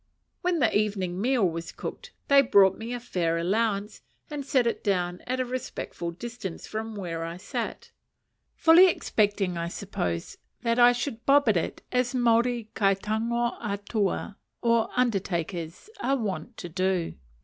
[0.41, 4.83] When the evening meal was cooked, they brought me a fair allowance, and set it
[4.83, 7.91] down at a respectful distance from where I sat;
[8.55, 14.37] fully expecting, I suppose, that I should bob at it as Maori kai tango atua,
[14.63, 17.13] or undertakers, are wont to do.